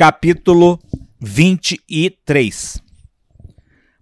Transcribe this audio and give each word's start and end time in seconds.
Capítulo 0.00 0.78
23 1.20 2.80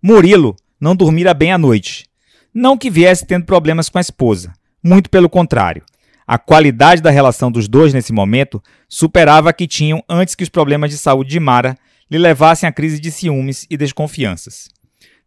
Murilo 0.02 0.54
não 0.78 0.94
dormira 0.94 1.32
bem 1.32 1.52
à 1.52 1.56
noite. 1.56 2.04
Não 2.52 2.76
que 2.76 2.90
viesse 2.90 3.24
tendo 3.24 3.46
problemas 3.46 3.88
com 3.88 3.96
a 3.96 4.02
esposa, 4.02 4.52
muito 4.84 5.08
pelo 5.08 5.30
contrário. 5.30 5.82
A 6.26 6.36
qualidade 6.36 7.00
da 7.00 7.08
relação 7.08 7.50
dos 7.50 7.66
dois 7.66 7.94
nesse 7.94 8.12
momento 8.12 8.62
superava 8.86 9.48
a 9.48 9.52
que 9.54 9.66
tinham 9.66 10.04
antes 10.06 10.34
que 10.34 10.42
os 10.44 10.50
problemas 10.50 10.90
de 10.90 10.98
saúde 10.98 11.30
de 11.30 11.40
Mara 11.40 11.74
lhe 12.10 12.18
levassem 12.18 12.68
à 12.68 12.72
crise 12.72 13.00
de 13.00 13.10
ciúmes 13.10 13.66
e 13.70 13.76
desconfianças. 13.78 14.68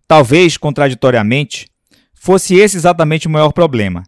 Talvez, 0.08 0.56
contraditoriamente, 0.56 1.66
fosse 2.14 2.54
esse 2.54 2.78
exatamente 2.78 3.26
o 3.26 3.32
maior 3.32 3.54
problema. 3.54 4.04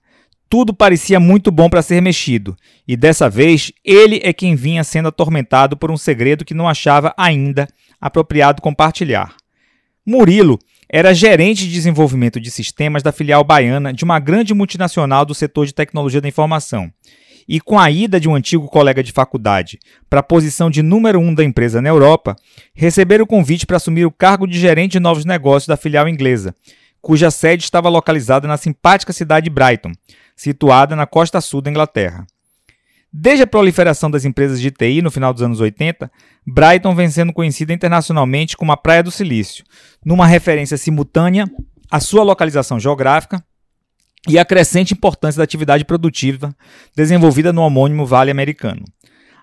Tudo 0.52 0.73
parecia 0.73 1.18
muito 1.18 1.49
bom 1.49 1.70
para 1.70 1.81
ser 1.81 2.02
mexido, 2.02 2.57
e 2.86 2.97
dessa 2.97 3.29
vez 3.29 3.71
ele 3.86 4.20
é 4.21 4.33
quem 4.33 4.54
vinha 4.54 4.83
sendo 4.83 5.07
atormentado 5.07 5.77
por 5.77 5.89
um 5.89 5.95
segredo 5.95 6.43
que 6.43 6.54
não 6.54 6.68
achava 6.68 7.13
ainda 7.15 7.70
apropriado 8.01 8.61
compartilhar. 8.61 9.33
Murilo 10.06 10.59
era 10.89 11.14
gerente 11.14 11.65
de 11.65 11.71
desenvolvimento 11.71 12.37
de 12.37 12.51
sistemas 12.51 13.01
da 13.01 13.14
filial 13.14 13.45
baiana 13.45 13.93
de 13.93 14.04
uma 14.04 14.19
grande 14.19 14.54
multinacional 14.54 15.23
do 15.23 15.33
setor 15.33 15.65
de 15.65 15.73
tecnologia 15.73 16.19
da 16.19 16.28
informação. 16.28 16.92
E 17.47 17.61
com 17.61 17.79
a 17.79 17.89
ida 17.89 18.20
de 18.20 18.28
um 18.28 18.36
antigo 18.36 18.68
colega 18.68 19.01
de 19.01 19.14
faculdade 19.14 19.79
para 20.09 20.20
a 20.20 20.23
posição 20.23 20.70
de 20.70 20.83
número 20.83 21.18
um 21.18 21.33
da 21.33 21.45
empresa 21.45 21.81
na 21.81 21.87
Europa, 21.87 22.36
receberam 22.75 23.23
o 23.23 23.28
convite 23.28 23.65
para 23.65 23.78
assumir 23.78 24.06
o 24.06 24.11
cargo 24.11 24.45
de 24.45 24.59
gerente 24.59 24.92
de 24.92 25.00
novos 25.00 25.23
negócios 25.23 25.68
da 25.68 25.78
filial 25.78 26.09
inglesa, 26.09 26.54
cuja 27.01 27.31
sede 27.31 27.64
estava 27.64 27.87
localizada 27.87 28.50
na 28.50 28.57
simpática 28.57 29.14
cidade 29.14 29.45
de 29.45 29.50
Brighton, 29.50 29.93
situada 30.41 30.95
na 30.95 31.05
costa 31.05 31.39
sul 31.39 31.61
da 31.61 31.69
Inglaterra. 31.69 32.25
Desde 33.13 33.44
a 33.44 33.47
proliferação 33.47 34.09
das 34.09 34.25
empresas 34.25 34.59
de 34.59 34.72
TI 34.72 35.00
no 35.00 35.11
final 35.11 35.31
dos 35.31 35.44
anos 35.44 35.59
80, 35.59 36.11
Brighton 36.47 36.95
vem 36.95 37.08
sendo 37.11 37.31
conhecida 37.31 37.72
internacionalmente 37.72 38.58
como 38.58 38.72
a 38.72 38.77
Praia 38.77 39.03
do 39.03 39.11
Silício, 39.11 39.64
numa 40.03 40.25
referência 40.25 40.78
simultânea 40.78 41.48
à 41.92 42.00
sua 42.00 42.23
localização 42.23 42.80
geográfica 42.80 43.44
e 44.28 44.39
à 44.39 44.44
crescente 44.44 44.95
importância 44.95 45.38
da 45.38 45.44
atividade 45.44 45.86
produtiva 45.86 46.55
desenvolvida 46.95 47.53
no 47.53 47.61
homônimo 47.61 48.03
Vale 48.03 48.31
Americano. 48.31 48.83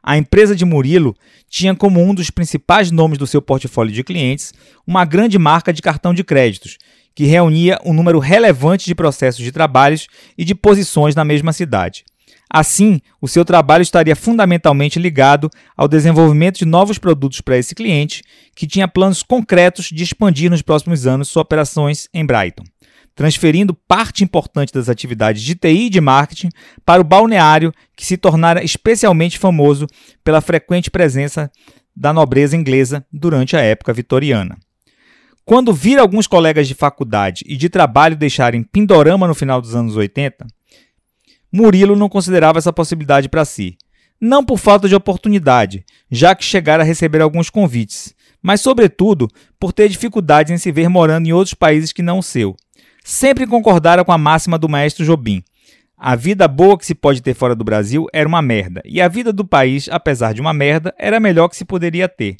A 0.02 0.16
empresa 0.16 0.56
de 0.56 0.64
Murilo 0.64 1.14
tinha 1.48 1.76
como 1.76 2.02
um 2.02 2.12
dos 2.12 2.28
principais 2.28 2.90
nomes 2.90 3.18
do 3.18 3.26
seu 3.26 3.40
portfólio 3.40 3.92
de 3.92 4.02
clientes 4.02 4.52
uma 4.84 5.04
grande 5.04 5.38
marca 5.38 5.72
de 5.72 5.80
cartão 5.80 6.12
de 6.12 6.24
créditos, 6.24 6.76
que 7.18 7.26
reunia 7.26 7.80
um 7.84 7.92
número 7.92 8.20
relevante 8.20 8.86
de 8.86 8.94
processos 8.94 9.42
de 9.42 9.50
trabalhos 9.50 10.06
e 10.38 10.44
de 10.44 10.54
posições 10.54 11.16
na 11.16 11.24
mesma 11.24 11.52
cidade. 11.52 12.04
Assim, 12.48 13.00
o 13.20 13.26
seu 13.26 13.44
trabalho 13.44 13.82
estaria 13.82 14.14
fundamentalmente 14.14 15.00
ligado 15.00 15.50
ao 15.76 15.88
desenvolvimento 15.88 16.60
de 16.60 16.64
novos 16.64 16.96
produtos 16.96 17.40
para 17.40 17.58
esse 17.58 17.74
cliente, 17.74 18.22
que 18.54 18.68
tinha 18.68 18.86
planos 18.86 19.20
concretos 19.20 19.86
de 19.86 20.04
expandir 20.04 20.48
nos 20.48 20.62
próximos 20.62 21.08
anos 21.08 21.26
suas 21.26 21.42
operações 21.42 22.08
em 22.14 22.24
Brighton, 22.24 22.62
transferindo 23.16 23.74
parte 23.74 24.22
importante 24.22 24.72
das 24.72 24.88
atividades 24.88 25.42
de 25.42 25.56
TI 25.56 25.86
e 25.86 25.90
de 25.90 26.00
marketing 26.00 26.50
para 26.86 27.00
o 27.00 27.04
balneário, 27.04 27.74
que 27.96 28.06
se 28.06 28.16
tornara 28.16 28.62
especialmente 28.62 29.40
famoso 29.40 29.88
pela 30.22 30.40
frequente 30.40 30.88
presença 30.88 31.50
da 31.96 32.12
nobreza 32.12 32.56
inglesa 32.56 33.04
durante 33.12 33.56
a 33.56 33.60
época 33.60 33.92
vitoriana. 33.92 34.56
Quando 35.48 35.72
vir 35.72 35.98
alguns 35.98 36.26
colegas 36.26 36.68
de 36.68 36.74
faculdade 36.74 37.42
e 37.48 37.56
de 37.56 37.70
trabalho 37.70 38.14
deixarem 38.14 38.62
Pindorama 38.62 39.26
no 39.26 39.34
final 39.34 39.62
dos 39.62 39.74
anos 39.74 39.96
80, 39.96 40.46
Murilo 41.50 41.96
não 41.96 42.06
considerava 42.06 42.58
essa 42.58 42.70
possibilidade 42.70 43.30
para 43.30 43.46
si. 43.46 43.78
Não 44.20 44.44
por 44.44 44.58
falta 44.58 44.86
de 44.86 44.94
oportunidade, 44.94 45.86
já 46.10 46.34
que 46.34 46.44
chegara 46.44 46.82
a 46.82 46.86
receber 46.86 47.22
alguns 47.22 47.48
convites, 47.48 48.14
mas, 48.42 48.60
sobretudo, 48.60 49.26
por 49.58 49.72
ter 49.72 49.88
dificuldades 49.88 50.52
em 50.52 50.58
se 50.58 50.70
ver 50.70 50.90
morando 50.90 51.26
em 51.26 51.32
outros 51.32 51.54
países 51.54 51.94
que 51.94 52.02
não 52.02 52.18
o 52.18 52.22
seu. 52.22 52.54
Sempre 53.02 53.46
concordara 53.46 54.04
com 54.04 54.12
a 54.12 54.18
máxima 54.18 54.58
do 54.58 54.68
maestro 54.68 55.02
Jobim. 55.02 55.42
A 55.96 56.14
vida 56.14 56.46
boa 56.46 56.76
que 56.76 56.84
se 56.84 56.94
pode 56.94 57.22
ter 57.22 57.32
fora 57.32 57.56
do 57.56 57.64
Brasil 57.64 58.04
era 58.12 58.28
uma 58.28 58.42
merda, 58.42 58.82
e 58.84 59.00
a 59.00 59.08
vida 59.08 59.32
do 59.32 59.46
país, 59.46 59.88
apesar 59.90 60.34
de 60.34 60.42
uma 60.42 60.52
merda, 60.52 60.94
era 60.98 61.16
a 61.16 61.20
melhor 61.20 61.48
que 61.48 61.56
se 61.56 61.64
poderia 61.64 62.06
ter. 62.06 62.36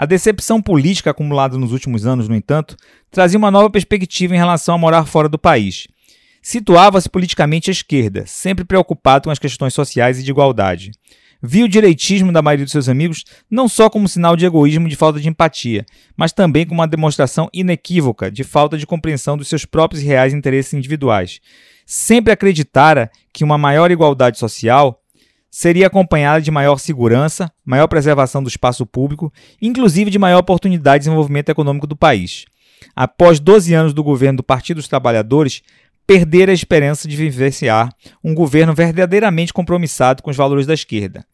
A 0.00 0.06
decepção 0.06 0.62
política 0.62 1.10
acumulada 1.10 1.58
nos 1.58 1.72
últimos 1.72 2.06
anos, 2.06 2.26
no 2.26 2.34
entanto, 2.34 2.74
trazia 3.10 3.38
uma 3.38 3.50
nova 3.50 3.68
perspectiva 3.68 4.34
em 4.34 4.38
relação 4.38 4.74
a 4.74 4.78
morar 4.78 5.04
fora 5.04 5.28
do 5.28 5.38
país. 5.38 5.88
Situava-se 6.40 7.06
politicamente 7.06 7.68
à 7.68 7.72
esquerda, 7.72 8.24
sempre 8.26 8.64
preocupado 8.64 9.24
com 9.24 9.30
as 9.30 9.38
questões 9.38 9.74
sociais 9.74 10.18
e 10.18 10.22
de 10.22 10.30
igualdade. 10.30 10.92
Via 11.42 11.66
o 11.66 11.68
direitismo 11.68 12.32
da 12.32 12.40
maioria 12.40 12.64
de 12.64 12.72
seus 12.72 12.88
amigos 12.88 13.24
não 13.50 13.68
só 13.68 13.90
como 13.90 14.08
sinal 14.08 14.36
de 14.36 14.46
egoísmo 14.46 14.86
e 14.86 14.88
de 14.90 14.96
falta 14.96 15.20
de 15.20 15.28
empatia, 15.28 15.84
mas 16.16 16.32
também 16.32 16.64
como 16.64 16.80
uma 16.80 16.88
demonstração 16.88 17.50
inequívoca 17.52 18.30
de 18.30 18.42
falta 18.42 18.78
de 18.78 18.86
compreensão 18.86 19.36
dos 19.36 19.48
seus 19.48 19.66
próprios 19.66 20.02
reais 20.02 20.32
interesses 20.32 20.72
individuais. 20.72 21.40
Sempre 21.84 22.32
acreditara 22.32 23.10
que 23.34 23.44
uma 23.44 23.58
maior 23.58 23.90
igualdade 23.90 24.38
social 24.38 24.99
seria 25.50 25.88
acompanhada 25.88 26.40
de 26.40 26.50
maior 26.50 26.78
segurança, 26.78 27.50
maior 27.64 27.88
preservação 27.88 28.42
do 28.42 28.48
espaço 28.48 28.86
público, 28.86 29.32
inclusive 29.60 30.10
de 30.10 30.18
maior 30.18 30.38
oportunidade 30.38 31.02
de 31.02 31.04
desenvolvimento 31.06 31.48
econômico 31.48 31.86
do 31.86 31.96
país. 31.96 32.44
Após 32.94 33.40
12 33.40 33.74
anos 33.74 33.92
do 33.92 34.04
governo 34.04 34.38
do 34.38 34.42
Partido 34.42 34.76
dos 34.76 34.88
Trabalhadores, 34.88 35.62
perdera 36.06 36.52
a 36.52 36.54
esperança 36.54 37.08
de 37.08 37.16
vivenciar 37.16 37.92
um 38.22 38.34
governo 38.34 38.74
verdadeiramente 38.74 39.52
compromissado 39.52 40.22
com 40.22 40.30
os 40.30 40.36
valores 40.36 40.66
da 40.66 40.74
esquerda. 40.74 41.24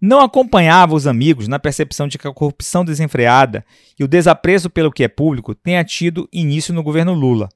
Não 0.00 0.20
acompanhava 0.20 0.94
os 0.94 1.06
amigos 1.06 1.48
na 1.48 1.58
percepção 1.58 2.08
de 2.08 2.18
que 2.18 2.26
a 2.26 2.32
corrupção 2.32 2.84
desenfreada 2.84 3.64
e 3.98 4.04
o 4.04 4.08
desapreço 4.08 4.68
pelo 4.68 4.90
que 4.90 5.04
é 5.04 5.08
público 5.08 5.54
tenha 5.54 5.84
tido 5.84 6.28
início 6.32 6.74
no 6.74 6.82
governo 6.82 7.12
Lula 7.12 7.48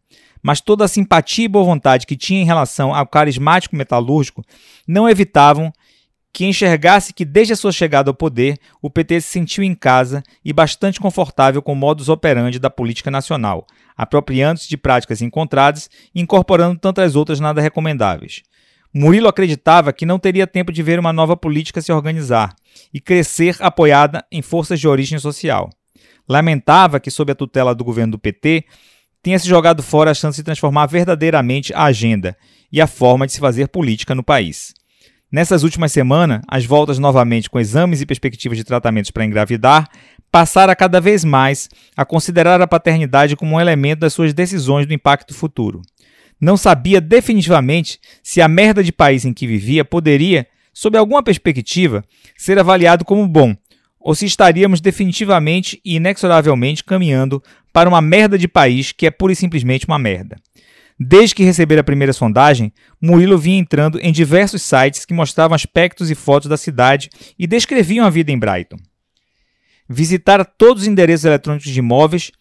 mas 0.43 0.61
toda 0.61 0.85
a 0.85 0.89
simpatia 0.89 1.45
e 1.45 1.49
boa 1.49 1.65
vontade 1.65 2.07
que 2.07 2.17
tinha 2.17 2.41
em 2.41 2.45
relação 2.45 2.95
ao 2.95 3.07
carismático 3.07 3.77
metalúrgico 3.77 4.45
não 4.87 5.09
evitavam 5.09 5.73
que 6.39 6.47
enxergasse 6.47 7.13
que 7.13 7.25
desde 7.25 7.53
a 7.53 7.57
sua 7.57 7.73
chegada 7.73 8.11
ao 8.11 8.15
poder, 8.15 8.61
o 8.81 8.89
PT 8.89 9.23
se 9.23 9.29
sentiu 9.29 9.65
em 9.65 9.75
casa 9.75 10.23
e 10.45 10.53
bastante 10.53 11.01
confortável 11.01 11.61
com 11.61 11.73
o 11.73 11.75
modus 11.75 12.09
operandi 12.09 12.61
da 12.61 12.71
política 12.71 13.11
nacional, 13.11 13.67
apropriando-se 13.97 14.69
de 14.69 14.77
práticas 14.77 15.21
encontradas 15.21 15.91
e 16.15 16.21
incorporando 16.21 16.79
tantas 16.79 17.17
outras 17.17 17.41
nada 17.41 17.61
recomendáveis. 17.61 18.45
Murilo 18.95 19.27
acreditava 19.27 19.93
que 19.93 20.07
não 20.07 20.17
teria 20.17 20.47
tempo 20.47 20.71
de 20.71 20.81
ver 20.81 21.01
uma 21.01 21.13
nova 21.13 21.37
política 21.37 21.83
se 21.83 21.91
organizar 21.91 22.55
e 22.95 23.01
crescer 23.01 23.57
apoiada 23.59 24.25
em 24.31 24.41
forças 24.41 24.79
de 24.79 24.87
origem 24.87 25.19
social. 25.19 25.69
Lamentava 26.29 27.01
que, 27.01 27.11
sob 27.11 27.33
a 27.33 27.35
tutela 27.35 27.75
do 27.75 27.83
governo 27.83 28.13
do 28.13 28.19
PT, 28.21 28.65
tenha 29.25 29.41
se 29.41 29.49
jogado 29.49 29.83
fora 29.83 30.13
a 30.13 30.15
chance 30.15 30.37
de 30.37 30.45
transformar 30.45 30.87
verdadeiramente 30.87 31.75
a 31.75 31.87
agenda 31.87 32.37
e 32.71 32.81
a 32.81 32.87
forma 32.87 33.27
de 33.27 33.33
se 33.33 33.41
fazer 33.41 33.67
política 33.67 34.15
no 34.15 34.23
país. 34.23 34.78
Nessas 35.31 35.63
últimas 35.63 35.93
semanas, 35.93 36.41
as 36.49 36.65
voltas 36.65 36.99
novamente 36.99 37.51
com 37.51 37.61
exames 37.61 38.01
e 38.01 38.07
perspectivas 38.07 38.57
de 38.57 38.65
tratamentos 38.65 39.11
para 39.11 39.27
engravidar 39.27 39.87
passaram 40.33 40.75
cada 40.75 41.03
vez 41.03 41.23
mais 41.23 41.69
a 41.95 42.05
considerar 42.05 42.63
a 42.63 42.67
paternidade 42.67 43.37
como 43.37 43.57
um 43.57 43.61
elemento 43.61 44.01
das 44.01 44.15
suas 44.15 44.33
decisões 44.33 44.87
do 44.87 44.95
impacto 44.95 45.35
futuro. 45.35 45.83
Não 46.41 46.57
sabia 46.57 46.99
definitivamente 46.99 48.01
se 48.23 48.41
a 48.41 48.49
merda 48.49 48.83
de 48.83 48.91
país 48.91 49.27
em 49.27 49.35
que 49.35 49.47
vivia 49.47 49.85
poderia, 49.85 50.47
sob 50.73 50.97
alguma 50.97 51.23
perspectiva, 51.23 52.03
ser 52.35 52.59
avaliado 52.59 53.05
como 53.05 53.29
bom, 53.29 53.55
ou 54.01 54.15
se 54.15 54.25
estaríamos 54.25 54.81
definitivamente 54.81 55.79
e 55.85 55.97
inexoravelmente 55.97 56.83
caminhando 56.83 57.43
para 57.71 57.89
uma 57.89 58.01
merda 58.01 58.39
de 58.39 58.49
país 58.49 58.93
que 58.93 59.07
é 59.07 59.11
pura 59.11 59.35
e 59.35 59.37
simplesmente 59.37 59.87
uma 59.87 59.99
merda. 59.99 60.37
Desde 60.99 61.35
que 61.35 61.45
receber 61.45 61.79
a 61.79 61.85
primeira 61.85 62.13
sondagem, 62.13 62.73
Murilo 63.01 63.39
vinha 63.39 63.59
entrando 63.59 64.01
em 64.01 64.11
diversos 64.11 64.63
sites 64.63 65.05
que 65.05 65.15
mostravam 65.15 65.55
aspectos 65.55 66.11
e 66.11 66.15
fotos 66.15 66.49
da 66.49 66.57
cidade 66.57 67.09
e 67.39 67.47
descreviam 67.47 68.05
a 68.05 68.11
vida 68.11 68.33
em 68.33 68.39
Brighton. 68.39 68.79
Visitar 69.89 70.45
todos 70.45 70.83
os 70.83 70.89
endereços 70.89 71.25
eletrônicos 71.25 71.71
de 71.71 71.79
imóveis 71.79 72.33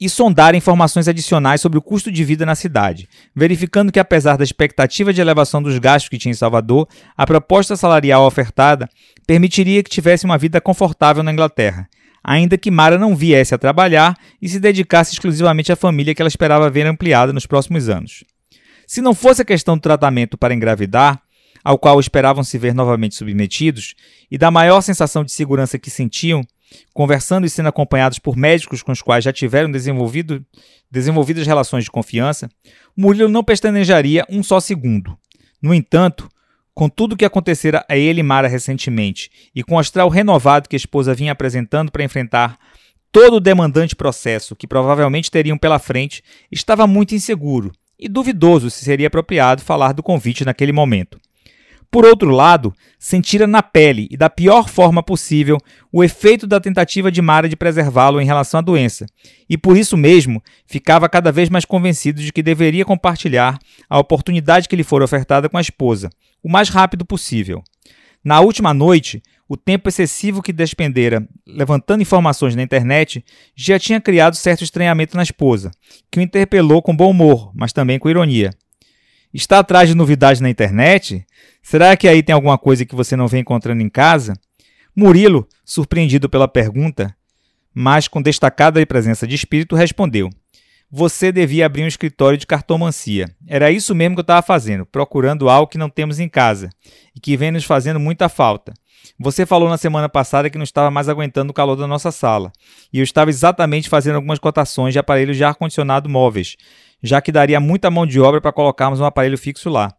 e 0.00 0.08
sondar 0.08 0.54
informações 0.54 1.08
adicionais 1.08 1.60
sobre 1.60 1.78
o 1.78 1.82
custo 1.82 2.10
de 2.10 2.24
vida 2.24 2.46
na 2.46 2.54
cidade, 2.54 3.08
verificando 3.34 3.92
que, 3.92 3.98
apesar 3.98 4.36
da 4.36 4.44
expectativa 4.44 5.12
de 5.12 5.20
elevação 5.20 5.60
dos 5.60 5.76
gastos 5.78 6.08
que 6.08 6.16
tinha 6.16 6.32
em 6.32 6.34
Salvador, 6.34 6.88
a 7.16 7.26
proposta 7.26 7.76
salarial 7.76 8.24
ofertada 8.24 8.88
permitiria 9.26 9.82
que 9.82 9.90
tivesse 9.90 10.24
uma 10.24 10.38
vida 10.38 10.60
confortável 10.60 11.22
na 11.22 11.32
Inglaterra 11.32 11.86
ainda 12.22 12.58
que 12.58 12.70
Mara 12.70 12.98
não 12.98 13.16
viesse 13.16 13.54
a 13.54 13.58
trabalhar 13.58 14.16
e 14.40 14.48
se 14.48 14.60
dedicasse 14.60 15.12
exclusivamente 15.12 15.72
à 15.72 15.76
família 15.76 16.14
que 16.14 16.22
ela 16.22 16.28
esperava 16.28 16.70
ver 16.70 16.86
ampliada 16.86 17.32
nos 17.32 17.46
próximos 17.46 17.88
anos. 17.88 18.24
Se 18.86 19.00
não 19.00 19.14
fosse 19.14 19.42
a 19.42 19.44
questão 19.44 19.76
do 19.76 19.80
tratamento 19.80 20.36
para 20.36 20.54
engravidar, 20.54 21.22
ao 21.62 21.78
qual 21.78 22.00
esperavam 22.00 22.42
se 22.42 22.58
ver 22.58 22.74
novamente 22.74 23.14
submetidos, 23.14 23.94
e 24.30 24.38
da 24.38 24.50
maior 24.50 24.80
sensação 24.80 25.24
de 25.24 25.32
segurança 25.32 25.78
que 25.78 25.90
sentiam, 25.90 26.42
conversando 26.92 27.46
e 27.46 27.50
sendo 27.50 27.68
acompanhados 27.68 28.18
por 28.18 28.36
médicos 28.36 28.82
com 28.82 28.92
os 28.92 29.02
quais 29.02 29.24
já 29.24 29.32
tiveram 29.32 29.70
desenvolvido, 29.70 30.44
desenvolvidas 30.90 31.46
relações 31.46 31.84
de 31.84 31.90
confiança, 31.90 32.48
Murilo 32.96 33.28
não 33.28 33.44
pestanejaria 33.44 34.24
um 34.28 34.42
só 34.42 34.60
segundo. 34.60 35.16
No 35.62 35.74
entanto, 35.74 36.28
Com 36.74 36.88
tudo 36.88 37.12
o 37.12 37.16
que 37.16 37.24
acontecera 37.24 37.84
a 37.88 37.96
ele 37.96 38.20
e 38.20 38.22
Mara 38.22 38.48
recentemente, 38.48 39.30
e 39.54 39.62
com 39.62 39.74
o 39.74 39.78
astral 39.78 40.08
renovado 40.08 40.68
que 40.68 40.76
a 40.76 40.78
esposa 40.78 41.14
vinha 41.14 41.32
apresentando 41.32 41.90
para 41.90 42.04
enfrentar 42.04 42.58
todo 43.12 43.34
o 43.34 43.40
demandante 43.40 43.96
processo 43.96 44.54
que 44.54 44.66
provavelmente 44.66 45.30
teriam 45.30 45.58
pela 45.58 45.78
frente, 45.78 46.22
estava 46.50 46.86
muito 46.86 47.14
inseguro 47.14 47.72
e 47.98 48.08
duvidoso 48.08 48.70
se 48.70 48.84
seria 48.84 49.08
apropriado 49.08 49.62
falar 49.62 49.92
do 49.92 50.02
convite 50.02 50.44
naquele 50.44 50.72
momento. 50.72 51.20
Por 51.90 52.04
outro 52.04 52.30
lado, 52.30 52.72
sentira 53.00 53.48
na 53.48 53.64
pele 53.64 54.06
e 54.12 54.16
da 54.16 54.30
pior 54.30 54.68
forma 54.68 55.02
possível 55.02 55.58
o 55.92 56.04
efeito 56.04 56.46
da 56.46 56.60
tentativa 56.60 57.10
de 57.10 57.20
Mara 57.20 57.48
de 57.48 57.56
preservá-lo 57.56 58.20
em 58.20 58.24
relação 58.24 58.58
à 58.58 58.60
doença, 58.60 59.06
e 59.48 59.58
por 59.58 59.76
isso 59.76 59.96
mesmo 59.96 60.40
ficava 60.66 61.08
cada 61.08 61.32
vez 61.32 61.48
mais 61.48 61.64
convencido 61.64 62.20
de 62.20 62.32
que 62.32 62.44
deveria 62.44 62.84
compartilhar 62.84 63.58
a 63.88 63.98
oportunidade 63.98 64.68
que 64.68 64.76
lhe 64.76 64.84
fora 64.84 65.04
ofertada 65.04 65.48
com 65.48 65.58
a 65.58 65.60
esposa, 65.60 66.10
o 66.40 66.48
mais 66.48 66.68
rápido 66.68 67.04
possível. 67.04 67.60
Na 68.22 68.40
última 68.40 68.72
noite, 68.72 69.20
o 69.48 69.56
tempo 69.56 69.88
excessivo 69.88 70.42
que 70.42 70.52
despendera 70.52 71.26
levantando 71.44 72.02
informações 72.02 72.54
na 72.54 72.62
internet 72.62 73.24
já 73.56 73.80
tinha 73.80 74.00
criado 74.00 74.36
certo 74.36 74.62
estranhamento 74.62 75.16
na 75.16 75.24
esposa, 75.24 75.72
que 76.08 76.20
o 76.20 76.22
interpelou 76.22 76.80
com 76.80 76.94
bom 76.94 77.10
humor, 77.10 77.50
mas 77.52 77.72
também 77.72 77.98
com 77.98 78.08
ironia. 78.08 78.52
Está 79.32 79.60
atrás 79.60 79.88
de 79.88 79.94
novidades 79.94 80.40
na 80.40 80.50
internet? 80.50 81.24
Será 81.62 81.96
que 81.96 82.08
aí 82.08 82.20
tem 82.20 82.34
alguma 82.34 82.58
coisa 82.58 82.84
que 82.84 82.96
você 82.96 83.14
não 83.14 83.28
vem 83.28 83.42
encontrando 83.42 83.80
em 83.80 83.88
casa? 83.88 84.34
Murilo, 84.94 85.48
surpreendido 85.64 86.28
pela 86.28 86.48
pergunta, 86.48 87.14
mas 87.72 88.08
com 88.08 88.20
destacada 88.20 88.84
presença 88.84 89.28
de 89.28 89.36
espírito, 89.36 89.76
respondeu: 89.76 90.28
Você 90.90 91.30
devia 91.30 91.66
abrir 91.66 91.84
um 91.84 91.86
escritório 91.86 92.36
de 92.36 92.44
cartomancia. 92.44 93.26
Era 93.46 93.70
isso 93.70 93.94
mesmo 93.94 94.16
que 94.16 94.20
eu 94.20 94.22
estava 94.22 94.42
fazendo, 94.42 94.84
procurando 94.84 95.48
algo 95.48 95.70
que 95.70 95.78
não 95.78 95.88
temos 95.88 96.18
em 96.18 96.28
casa 96.28 96.68
e 97.14 97.20
que 97.20 97.36
vem 97.36 97.52
nos 97.52 97.64
fazendo 97.64 98.00
muita 98.00 98.28
falta. 98.28 98.74
Você 99.18 99.44
falou 99.44 99.68
na 99.68 99.76
semana 99.76 100.08
passada 100.08 100.48
que 100.48 100.56
não 100.56 100.64
estava 100.64 100.90
mais 100.90 101.08
aguentando 101.08 101.50
o 101.50 101.54
calor 101.54 101.76
da 101.76 101.86
nossa 101.86 102.10
sala, 102.10 102.52
e 102.92 102.98
eu 102.98 103.04
estava 103.04 103.30
exatamente 103.30 103.88
fazendo 103.88 104.16
algumas 104.16 104.38
cotações 104.38 104.92
de 104.92 104.98
aparelhos 104.98 105.36
de 105.36 105.44
ar-condicionado 105.44 106.08
móveis, 106.08 106.56
já 107.02 107.20
que 107.20 107.32
daria 107.32 107.60
muita 107.60 107.90
mão 107.90 108.06
de 108.06 108.20
obra 108.20 108.40
para 108.40 108.52
colocarmos 108.52 109.00
um 109.00 109.04
aparelho 109.04 109.38
fixo 109.38 109.68
lá. 109.68 109.94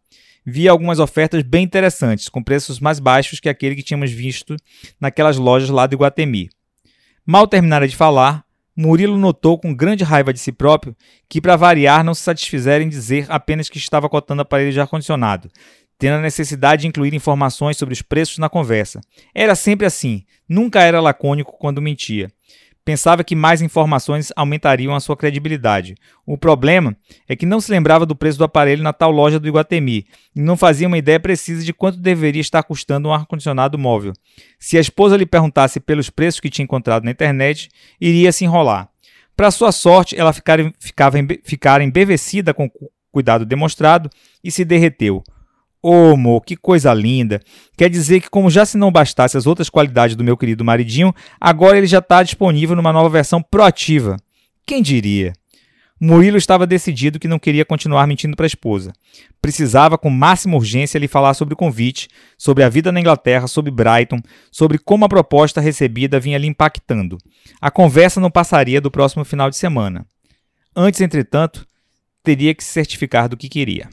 Vi 0.46 0.68
algumas 0.68 1.00
ofertas 1.00 1.44
bem 1.44 1.64
interessantes, 1.64 2.28
com 2.28 2.42
preços 2.42 2.80
mais 2.80 3.00
baixos 3.00 3.40
que 3.40 3.48
aquele 3.48 3.76
que 3.76 3.84
tínhamos 3.84 4.12
visto 4.12 4.56
naquelas 5.00 5.38
lojas 5.38 5.70
lá 5.70 5.86
do 5.86 5.94
Iguatemi. 5.94 6.50
Mal 7.26 7.48
terminara 7.48 7.88
de 7.88 7.96
falar, 7.96 8.44
Murilo 8.76 9.18
notou 9.18 9.60
com 9.60 9.76
grande 9.76 10.04
raiva 10.04 10.34
de 10.34 10.40
si 10.40 10.52
próprio 10.52 10.96
que, 11.30 11.40
para 11.40 11.56
variar, 11.56 12.04
não 12.04 12.16
se 12.16 12.24
satisfizera 12.24 12.84
em 12.84 12.90
dizer 12.90 13.28
apenas 13.30 13.70
que 13.70 13.78
estava 13.78 14.10
cotando 14.10 14.42
aparelho 14.42 14.72
de 14.72 14.80
ar-condicionado, 14.80 15.52
tendo 16.02 16.16
a 16.16 16.22
necessidade 16.22 16.82
de 16.82 16.88
incluir 16.88 17.14
informações 17.14 17.78
sobre 17.78 17.94
os 17.94 18.02
preços 18.02 18.40
na 18.40 18.50
conversa. 18.50 19.00
Era 19.36 19.54
sempre 19.54 19.86
assim, 19.86 20.24
nunca 20.50 20.82
era 20.82 21.00
lacônico 21.00 21.56
quando 21.60 21.80
mentia. 21.80 22.32
Pensava 22.84 23.24
que 23.24 23.36
mais 23.36 23.62
informações 23.62 24.34
aumentariam 24.36 24.96
a 24.96 25.00
sua 25.00 25.16
credibilidade. 25.16 25.94
O 26.26 26.40
problema 26.40 26.98
é 27.30 27.36
que 27.36 27.46
não 27.46 27.62
se 27.62 27.70
lembrava 27.70 28.04
do 28.04 28.16
preço 28.16 28.40
do 28.40 28.44
aparelho 28.44 28.82
na 28.82 28.92
tal 28.92 29.12
loja 29.12 29.40
do 29.40 29.48
Iguatemi 29.48 30.08
e 30.36 30.42
não 30.42 30.58
fazia 30.58 30.88
uma 30.88 30.98
ideia 30.98 31.20
precisa 31.20 31.64
de 31.64 31.72
quanto 31.72 32.00
deveria 32.00 32.42
estar 32.42 32.64
custando 32.64 33.10
um 33.10 33.14
ar-condicionado 33.14 33.78
móvel. 33.78 34.14
Se 34.60 34.80
a 34.80 34.82
esposa 34.82 35.16
lhe 35.16 35.28
perguntasse 35.28 35.80
pelos 35.80 36.10
preços 36.10 36.40
que 36.40 36.50
tinha 36.50 36.64
encontrado 36.64 37.04
na 37.04 37.12
internet, 37.12 37.70
iria 38.02 38.32
se 38.32 38.44
enrolar. 38.44 38.90
Para 39.36 39.52
sua 39.52 39.72
sorte, 39.72 40.20
ela 40.20 40.34
ficava, 40.34 40.74
ficava, 40.80 41.18
ficara 41.44 41.84
embevecida 41.84 42.56
com 42.56 42.66
o 42.66 42.90
cuidado 43.12 43.46
demonstrado 43.46 44.10
e 44.44 44.50
se 44.50 44.66
derreteu. 44.66 45.24
Ô, 45.84 46.10
oh, 46.10 46.14
amor, 46.14 46.42
que 46.42 46.56
coisa 46.56 46.94
linda. 46.94 47.42
Quer 47.76 47.90
dizer 47.90 48.22
que, 48.22 48.30
como 48.30 48.52
já 48.52 48.66
se 48.66 48.78
não 48.78 48.92
bastasse 48.92 49.36
as 49.36 49.48
outras 49.48 49.70
qualidades 49.70 50.16
do 50.16 50.24
meu 50.24 50.38
querido 50.38 50.64
maridinho, 50.64 51.14
agora 51.40 51.78
ele 51.78 51.88
já 51.88 51.98
está 51.98 52.22
disponível 52.22 52.76
numa 52.76 52.94
nova 52.94 53.10
versão 53.10 53.42
proativa. 53.42 54.18
Quem 54.66 54.82
diria? 54.82 55.34
Murilo 56.00 56.38
estava 56.38 56.66
decidido 56.66 57.20
que 57.20 57.28
não 57.28 57.38
queria 57.38 57.64
continuar 57.64 58.08
mentindo 58.08 58.36
para 58.36 58.46
a 58.46 58.48
esposa. 58.48 58.92
Precisava, 59.40 60.00
com 60.00 60.10
máxima 60.10 60.56
urgência, 60.56 60.98
lhe 60.98 61.08
falar 61.08 61.36
sobre 61.36 61.54
o 61.54 61.58
convite, 61.58 62.08
sobre 62.38 62.64
a 62.64 62.70
vida 62.70 62.92
na 62.92 63.00
Inglaterra, 63.00 63.46
sobre 63.46 63.70
Brighton, 63.70 64.20
sobre 64.52 64.80
como 64.80 65.06
a 65.06 65.10
proposta 65.10 65.62
recebida 65.62 66.20
vinha 66.20 66.40
lhe 66.40 66.48
impactando. 66.48 67.20
A 67.60 67.70
conversa 67.70 68.20
não 68.20 68.32
passaria 68.32 68.82
do 68.82 68.90
próximo 68.90 69.24
final 69.24 69.48
de 69.48 69.58
semana. 69.58 70.04
Antes, 70.76 71.02
entretanto, 71.02 71.68
teria 72.24 72.56
que 72.56 72.64
se 72.64 72.72
certificar 72.72 73.30
do 73.30 73.38
que 73.38 73.48
queria. 73.48 73.88